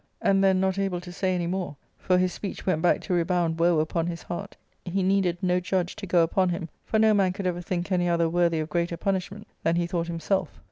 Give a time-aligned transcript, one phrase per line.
[0.19, 3.59] and then not able to say any more, for his speech went back to rebound
[3.59, 7.31] woe upon his heart, he needed no judge to go upon him, for no man
[7.31, 10.59] could ever think any other worthy of greater punishment than he thought him self.